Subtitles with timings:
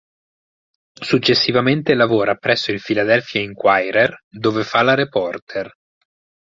[1.01, 5.71] Successivamente lavora presso il Philadelphia Inquirer dove fa la reporter.